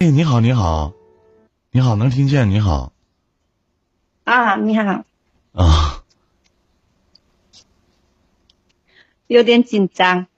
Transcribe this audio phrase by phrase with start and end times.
[0.00, 0.92] 哎，你好，你好，
[1.72, 2.50] 你好，能听见？
[2.50, 2.92] 你好，
[4.22, 5.04] 啊，你好，
[5.52, 6.04] 啊，
[9.26, 10.28] 有点紧张。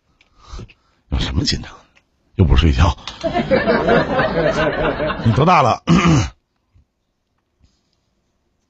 [1.10, 1.70] 有什么紧张？
[2.36, 2.96] 又不睡觉。
[5.26, 5.82] 你多大了？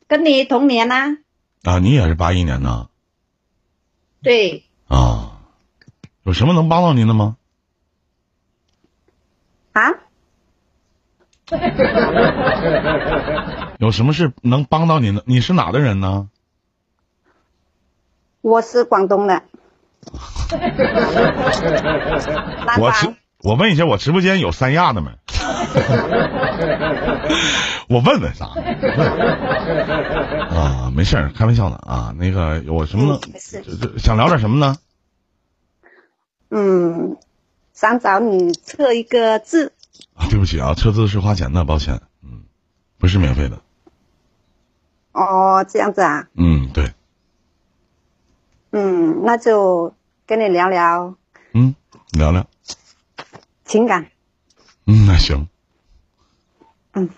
[0.08, 1.18] 跟你同年呐、
[1.62, 2.90] 啊，你也是八一年的
[4.24, 5.38] 对，啊？
[6.24, 7.36] 有什么能帮到您的吗？
[9.72, 9.82] 啊，
[13.78, 15.22] 有什么事能帮到你的？
[15.26, 16.28] 你是哪的人呢？
[18.40, 19.42] 我是广东的。
[22.78, 25.10] 我直，我问一下，我直播间有三亚的没？
[27.88, 28.46] 我问问啥？
[30.56, 32.14] 啊，没事儿，开玩笑的啊。
[32.16, 33.20] 那个有什么
[33.98, 34.76] 想聊点什么呢？
[36.50, 37.16] 嗯，
[37.74, 39.72] 想找你测一个字。
[40.14, 42.44] 啊对不起啊，车子是花钱的，抱歉，嗯，
[42.98, 43.60] 不是免费的，
[45.12, 46.92] 哦，这样子啊，嗯，对，
[48.70, 49.94] 嗯，那就
[50.26, 51.14] 跟你聊聊
[51.52, 51.74] 嗯，
[52.12, 52.46] 聊聊，
[53.64, 54.10] 情感。
[54.86, 55.48] 嗯，那行，
[56.92, 57.08] 嗯，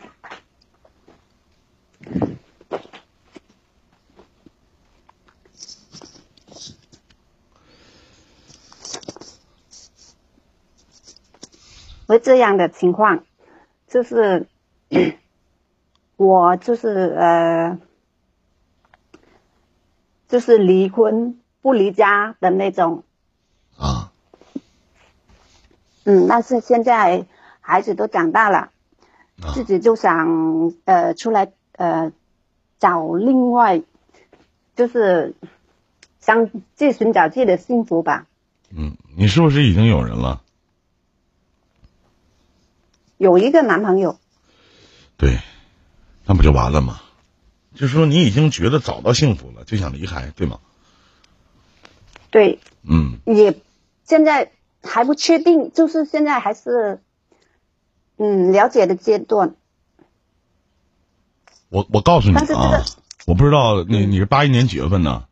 [12.06, 13.24] 会这样的情况，
[13.88, 14.46] 就是
[16.16, 17.78] 我就是呃，
[20.28, 23.04] 就是离婚不离家的那种，
[23.76, 24.12] 啊，
[26.04, 27.26] 嗯，但是现在
[27.60, 28.70] 孩子都长大了，
[29.42, 32.12] 啊自己就想呃出来呃
[32.78, 33.82] 找另外，
[34.76, 35.34] 就是
[36.20, 38.26] 想去寻找自己的幸福吧。
[38.74, 40.40] 嗯，你是不是已经有人了？
[43.22, 44.18] 有一个男朋友，
[45.16, 45.38] 对，
[46.24, 47.00] 那不就完了吗？
[47.72, 50.58] 就是说你已经觉得找到幸福了，就想离开，对吗？
[52.30, 53.60] 对，嗯，也
[54.02, 54.50] 现在
[54.82, 57.00] 还不确定，就是现在还是
[58.16, 59.54] 嗯了解的阶段。
[61.68, 62.82] 我我告诉你啊，
[63.24, 65.28] 我不知道你你是八一年几月份呢？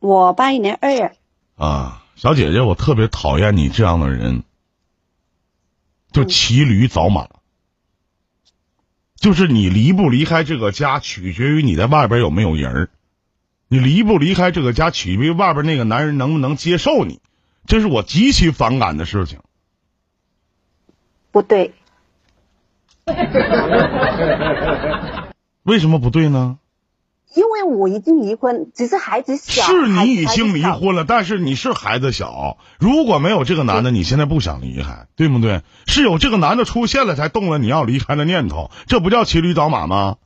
[0.00, 1.16] 我八一年二月，
[1.56, 4.44] 啊，小姐姐，我特别讨厌你这样的人，
[6.12, 7.28] 就嗯骑驴找马。
[9.16, 12.90] 就是你离不离开这个家，取决于你在外边有没有人儿。
[13.68, 17.20] 你离不离开这个家，取决于外边那个男人能不能接受你。
[17.66, 19.38] 这是我极其反感的事情。
[21.30, 21.72] 不对，
[25.62, 26.58] 为什么不对呢？
[27.34, 29.62] 因为我已经离婚，只是孩子小。
[29.62, 30.62] 是你已经离。
[30.62, 32.56] 婚了，但是你是孩子小。
[32.78, 35.62] 如果没有这个男的，你现在不想离开，对不对？
[35.86, 40.16] 是有这个男的出现了，才动了你要离开的念头，这不叫骑驴找马吗？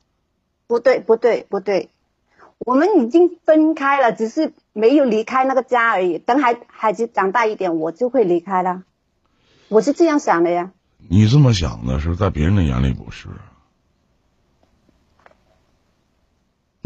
[0.67, 1.89] 不对，不对，不对，
[2.59, 6.17] 我们已经分开了，只是没有离开那个家而已。
[6.17, 8.83] 等孩孩子长大一点，我就会离开了。
[9.67, 10.71] 我是这样想的呀。
[11.09, 13.27] 你这么想的是，在别人的眼里不是。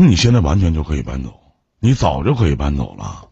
[0.01, 1.39] 那你现在完全就可以搬走，
[1.79, 3.29] 你早就可以搬走了。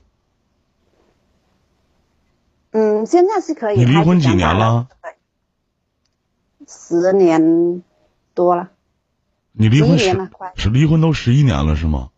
[2.69, 3.78] 嗯，现在是可以。
[3.80, 4.88] 你离婚几年了？
[6.68, 7.84] 十年
[8.35, 8.69] 多了。
[9.52, 12.12] 你离婚11年十了快是离婚都十一年了是吗？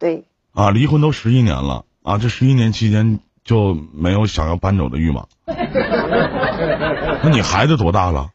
[0.00, 5.28] 对，啊，离婚都十一年了啊，这十一年期间就没有想要搬走的欲望。
[5.46, 8.32] 那你孩子多大了？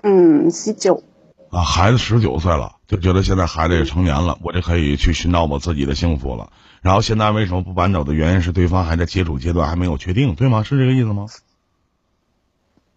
[0.00, 1.02] 嗯，十九。
[1.50, 6.52] 啊，孩子十九岁了，就觉得现在孩子也成年了，我就可以去寻找我自己的幸福了。
[6.82, 10.62] 然后现在为什么不搬走的原因是对方还在接触阶段，还没有确定，对吗？
[10.62, 11.26] 是这个意思吗？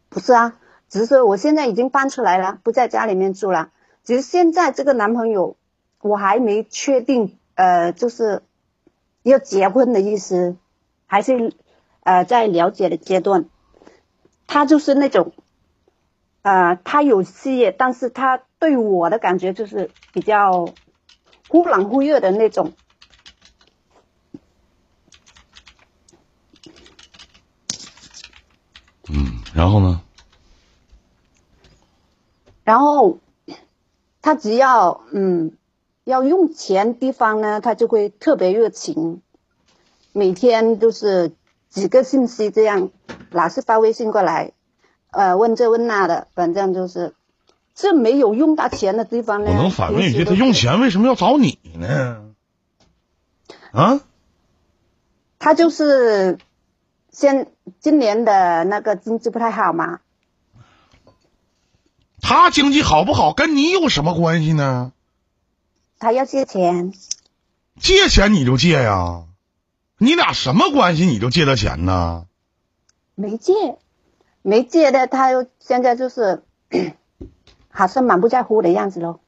[0.09, 0.53] 不是啊，
[0.89, 3.69] 只是说我现在已经搬出来了，不在家里面住了。
[4.03, 5.55] 只是现在这个男朋友，
[6.01, 8.43] 我还没确定，呃，就是
[9.23, 10.57] 要结婚的意思，
[11.05, 11.53] 还是
[12.01, 13.45] 呃在了解的阶段。
[14.45, 15.33] 他就是那种，
[16.41, 20.75] 呃，他有事业，但是他对我的感觉就是比较
[21.47, 22.73] 忽冷忽热的那种。
[29.09, 29.99] 嗯，然后呢？
[32.63, 33.17] 然后
[34.21, 35.57] 他只要嗯
[36.03, 39.23] 要用钱地方呢，他就会特别热情，
[40.13, 41.31] 每天都是
[41.67, 42.91] 几个信息这样，
[43.31, 44.51] 老是发微信过来，
[45.09, 47.15] 呃问这问那的，反正就是
[47.73, 49.51] 这没有用到钱的地方呢。
[49.51, 52.33] 我能反问一句，他用钱为什么要找你呢？
[53.71, 54.01] 啊？
[55.39, 56.37] 他就是
[57.11, 60.01] 现今年的那个经济不太好嘛，
[62.21, 64.93] 他经济好不好跟你有什么关系呢？
[65.97, 66.93] 他要借钱，
[67.79, 69.23] 借钱你就借呀，
[69.97, 71.05] 你俩什么关系？
[71.05, 72.27] 你就借他钱呢？
[73.15, 73.53] 没借，
[74.41, 76.43] 没借的，他又现在就是
[77.71, 79.19] 好像满不在乎的样子喽。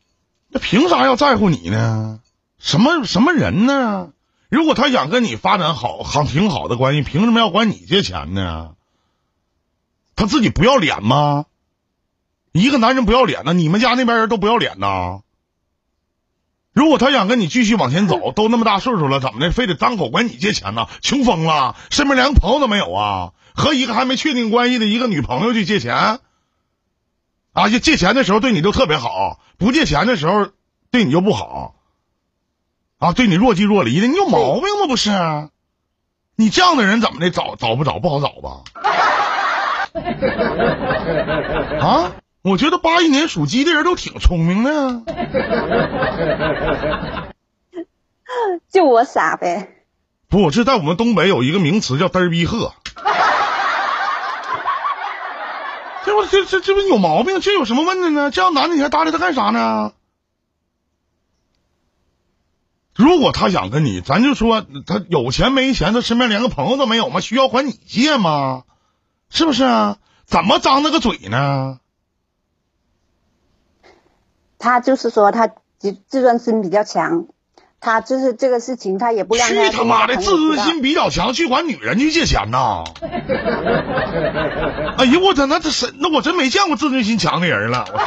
[0.49, 2.19] 那凭啥要在乎你呢？
[2.59, 4.09] 什么什么人呢？
[4.49, 8.75] 如果他想跟你发展好好挺好的关系，凭什么要管你借钱呢？
[10.15, 11.45] 他自己不要脸吗？
[12.51, 13.53] 一个男人不要脸呢？
[13.53, 15.21] 你们家那边人都不要脸呢？
[16.71, 20.87] 如果他想跟你继续往前走， 都那么大岁数了，怎么的，非得张口管你借钱呢？
[21.01, 23.33] 穷疯了，身边连个朋友都没有啊？
[23.55, 26.19] 和一个还没确定关系的一个女朋友去借钱？
[27.53, 30.49] 啊，就借钱的时候对你都特别好，不借钱的时候
[30.91, 31.75] 对你就不好，
[32.97, 34.87] 啊，对你若即若离的，你有毛病吗？
[34.87, 35.11] 不是？
[36.35, 37.29] 你这样的人怎么的？
[37.29, 38.63] 找找不着，不好找吧？
[41.79, 45.03] 啊，我觉得八一年属鸡的人都挺聪明的。
[48.71, 49.69] 就我傻呗。
[50.27, 52.73] 不，这在我们东北有一个名词叫嘚儿逼鹤。
[56.05, 57.39] 这不这这这不有毛病？
[57.39, 58.31] 这有什么问题呢？
[58.31, 59.93] 这样男的你还搭理他干啥呢？
[62.95, 67.19] 如果他想跟你，咱就说他有钱没钱，他身边连个朋友都没有吗？
[67.21, 68.63] 需要管你借吗？
[69.29, 69.97] 是不是啊？
[70.25, 71.79] 怎么张那个嘴呢？
[74.59, 75.47] 他就是说他
[75.77, 77.27] 自自尊心比较强，
[77.83, 82.85] 他就是这个事情他也不让去他他妈的，自尊心比较强，去管女人去借钱呐？
[84.97, 88.05] 哎呀，我操，那这谁那我真没见过自尊心强的人了，我操！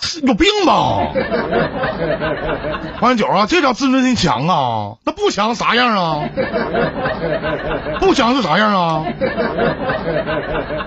[0.00, 1.12] 是有病吧？
[3.00, 4.96] 王九啊，这叫自尊心强啊？
[5.04, 6.28] 那不强啥样啊？
[8.00, 9.04] 不强是啥样啊？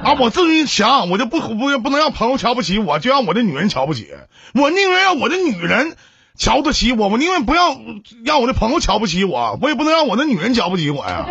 [0.03, 4.09] 啊，我自尊心强，我就不不不能让朋友瞧不起我，就让我的女人瞧不起。
[4.53, 5.95] 我宁愿让我的女人
[6.35, 7.77] 瞧得起我，我宁愿不要
[8.23, 11.27] 让我的朋友瞧不起我，我也不能让我的女人瞧不起我呀。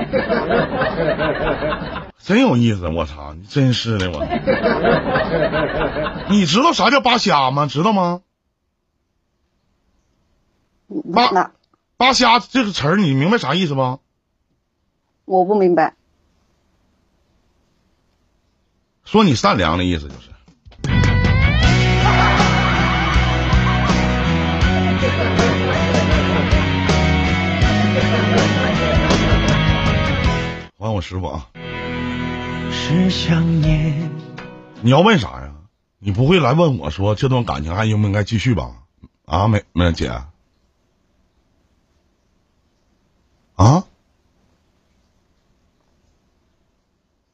[2.22, 3.34] 真有意思，我操！
[3.34, 4.24] 你真是的，我。
[6.30, 7.66] 你知道啥叫扒瞎吗？
[7.66, 8.20] 知道吗？
[11.12, 11.52] 八那
[11.96, 13.98] 扒瞎这个词儿，你明白啥意思吗？
[15.24, 15.94] 我不明白。
[19.04, 20.29] 说你善良的意思就是。
[30.78, 31.48] 还我师傅啊！
[32.70, 34.10] 是想念。
[34.82, 35.54] 你要问啥呀？
[35.98, 38.72] 你不会来问我说这段感情还应不应该继续吧？
[39.26, 40.08] 啊，没没姐，
[43.56, 43.84] 啊，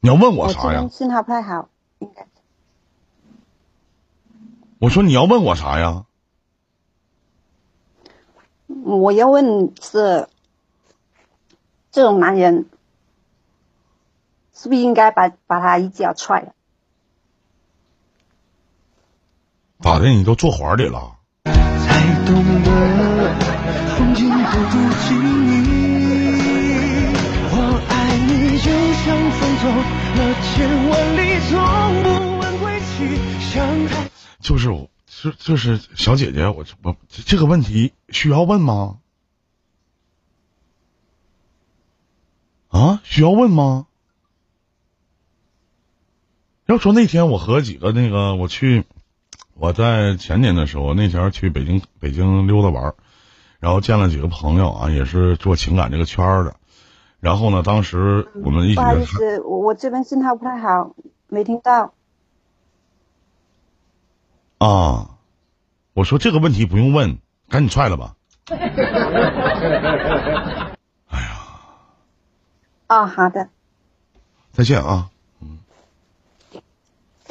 [0.01, 0.87] 你要问我啥呀？
[0.91, 1.69] 信号不太好，
[1.99, 2.27] 应该
[4.79, 6.05] 我说你要问我啥呀？
[8.87, 10.29] 我要问是，
[11.91, 12.69] 这种男人
[14.53, 16.53] 是不是应该把把他一脚踹了？
[19.81, 20.07] 咋的？
[20.07, 21.17] 你都坐怀里了？
[21.43, 21.51] 才
[22.25, 22.71] 懂得
[23.97, 24.73] 风景不如
[25.05, 25.09] 经
[25.47, 25.53] 历。
[27.51, 27.55] 我
[27.89, 27.91] 爱
[28.25, 28.71] 你，就
[29.03, 29.67] 像风走
[30.17, 30.55] 了千
[30.87, 31.51] 万里，从
[32.03, 32.05] 不
[32.39, 32.89] 问归期。
[33.39, 33.53] 想
[33.87, 34.09] 太
[34.39, 38.99] 就是我，就就是小姐姐，我我这个问题需要问吗？
[42.67, 43.87] 啊，需要问吗？
[46.65, 48.83] 要说那天我和几个那个我去，
[49.53, 52.95] 我在前年的时候，那前儿去北京北京溜达玩儿，
[53.59, 56.57] 然后见了几个朋友啊，也是做情感这个圈儿的。
[57.21, 60.93] 然后呢，当时我们一起不好意思，我我这边信号不太好，
[61.29, 61.93] 没听到。
[64.57, 65.09] 啊，
[65.93, 68.15] 我说这个问题不用问，赶紧踹了吧。
[68.49, 68.57] 哎
[71.21, 71.37] 呀，
[72.87, 73.49] 哦，好的，
[74.51, 75.11] 再见啊！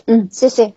[0.07, 0.73] 嗯，谢谢。